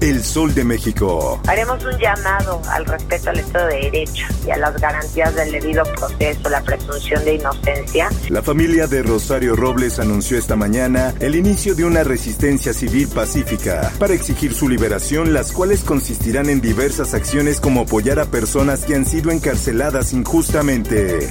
[0.00, 1.40] El Sol de México.
[1.46, 5.82] Haremos un llamado al respeto al Estado de Derecho y a las garantías del debido
[5.84, 8.08] proceso, la presunción de inocencia.
[8.30, 13.92] La familia de Rosario Robles anunció esta mañana el inicio de una resistencia civil pacífica
[13.98, 18.94] para exigir su liberación, las cuales consistirán en diversas acciones como apoyar a personas que
[18.94, 21.28] han sido encarceladas injustamente.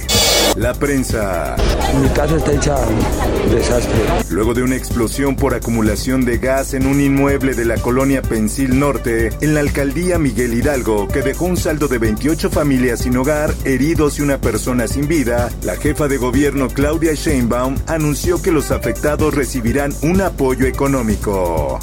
[0.56, 1.56] La prensa.
[2.00, 4.00] Mi casa está hecha un desastre.
[4.30, 9.30] Luego de una explosión por acumulación de gas en un inmueble de la colonia Norte,
[9.42, 14.18] en la alcaldía Miguel Hidalgo, que dejó un saldo de 28 familias sin hogar, heridos
[14.18, 19.34] y una persona sin vida, la jefa de gobierno Claudia Sheinbaum anunció que los afectados
[19.34, 21.78] recibirán un apoyo económico.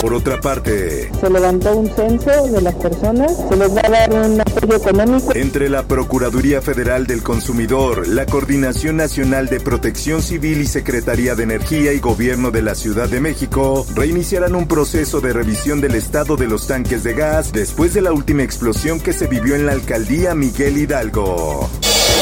[0.00, 4.12] Por otra parte, se levantó un censo de las personas, se les va a dar
[4.12, 5.32] un apoyo económico.
[5.34, 11.44] Entre la Procuraduría Federal del Consumidor, la Coordinación Nacional de Protección Civil y Secretaría de
[11.44, 16.36] Energía y Gobierno de la Ciudad de México reiniciarán un proceso de revisión del estado
[16.36, 19.72] de los tanques de gas después de la última explosión que se vivió en la
[19.72, 21.68] alcaldía Miguel Hidalgo.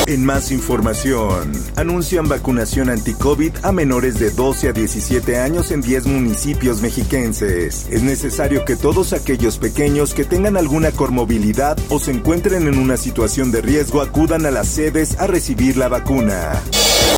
[0.07, 6.07] En más información, anuncian vacunación anti-COVID a menores de 12 a 17 años en 10
[6.07, 7.87] municipios mexiquenses.
[7.91, 12.97] Es necesario que todos aquellos pequeños que tengan alguna comorbilidad o se encuentren en una
[12.97, 16.53] situación de riesgo acudan a las sedes a recibir la vacuna.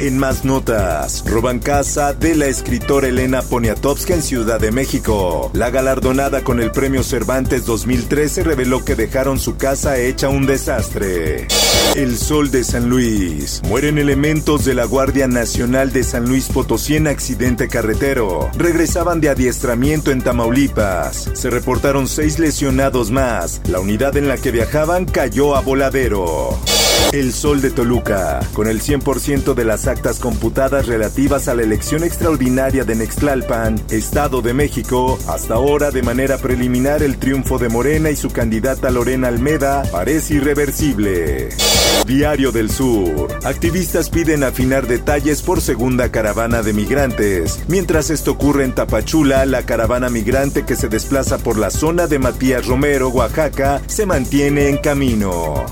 [0.01, 5.51] En más notas, roban casa de la escritora Elena Poniatowska en Ciudad de México.
[5.55, 11.49] La galardonada con el premio Cervantes 2013 reveló que dejaron su casa hecha un desastre.
[11.95, 13.63] El Sol de San Luis.
[13.65, 18.51] Mueren elementos de la Guardia Nacional de San Luis Potosí en accidente carretero.
[18.59, 21.31] Regresaban de adiestramiento en Tamaulipas.
[21.33, 23.63] Se reportaron seis lesionados más.
[23.67, 26.59] La unidad en la que viajaban cayó a voladero.
[27.13, 32.05] El Sol de Toluca, con el 100% de las actas computadas relativas a la elección
[32.05, 38.11] extraordinaria de Nextlalpan, Estado de México, hasta ahora de manera preliminar el triunfo de Morena
[38.11, 41.49] y su candidata Lorena Almeda parece irreversible.
[42.07, 43.29] Diario del Sur.
[43.45, 47.61] Activistas piden afinar detalles por segunda caravana de migrantes.
[47.67, 52.19] Mientras esto ocurre en Tapachula, la caravana migrante que se desplaza por la zona de
[52.19, 55.65] Matías Romero, Oaxaca, se mantiene en camino.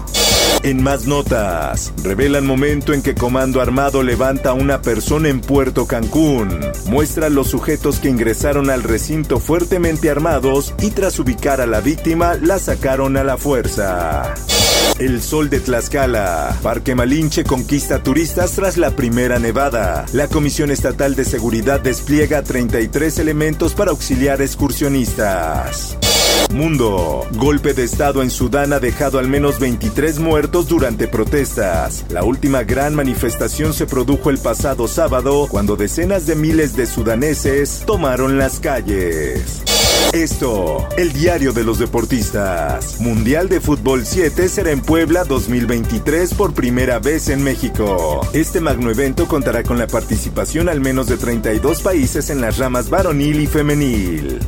[0.64, 5.86] En más notas, revelan momento en que Comando Armado levanta a una persona en Puerto
[5.86, 6.58] Cancún.
[6.86, 12.36] Muestra los sujetos que ingresaron al recinto fuertemente armados y tras ubicar a la víctima
[12.40, 14.32] la sacaron a la fuerza.
[14.98, 16.56] El sol de Tlaxcala.
[16.62, 20.06] Parque Malinche conquista turistas tras la primera nevada.
[20.14, 25.98] La Comisión Estatal de Seguridad despliega 33 elementos para auxiliar excursionistas.
[26.52, 27.26] Mundo.
[27.32, 32.04] Golpe de Estado en Sudán ha dejado al menos 23 muertos durante protestas.
[32.10, 37.82] La última gran manifestación se produjo el pasado sábado cuando decenas de miles de sudaneses
[37.86, 39.62] tomaron las calles.
[40.12, 43.00] Esto, el diario de los deportistas.
[43.00, 48.20] Mundial de Fútbol 7 será en Puebla 2023 por primera vez en México.
[48.32, 52.90] Este magno evento contará con la participación al menos de 32 países en las ramas
[52.90, 54.38] varonil y femenil.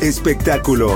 [0.00, 0.94] Espectáculo.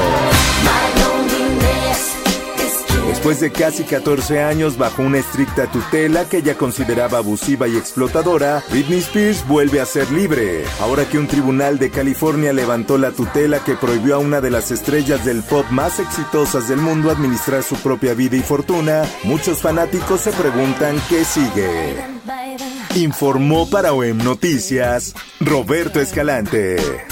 [3.23, 8.65] Después de casi 14 años bajo una estricta tutela que ella consideraba abusiva y explotadora,
[8.69, 10.65] Britney Spears vuelve a ser libre.
[10.81, 14.73] Ahora que un tribunal de California levantó la tutela que prohibió a una de las
[14.73, 20.23] estrellas del pop más exitosas del mundo administrar su propia vida y fortuna, muchos fanáticos
[20.23, 21.95] se preguntan qué sigue.
[22.97, 27.12] Informó para OEM Noticias Roberto Escalante.